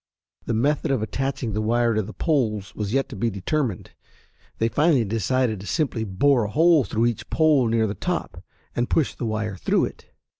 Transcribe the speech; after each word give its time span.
The 0.47 0.55
method 0.55 0.89
of 0.89 1.03
attaching 1.03 1.53
the 1.53 1.61
wire 1.61 1.93
to 1.93 2.01
the 2.01 2.11
poles 2.11 2.73
was 2.73 2.91
yet 2.91 3.07
to 3.09 3.15
be 3.15 3.29
determined. 3.29 3.91
They 4.57 4.67
finally 4.67 5.05
decided 5.05 5.59
to 5.59 5.67
simply 5.67 6.05
bore 6.05 6.45
a 6.45 6.49
hole 6.49 6.83
through 6.83 7.05
each 7.05 7.29
pole 7.29 7.67
near 7.67 7.85
the 7.85 7.93
top 7.93 8.43
and 8.75 8.89
push 8.89 9.13
the 9.13 9.27
wire 9.27 9.57
through 9.57 9.85
it. 9.85 10.07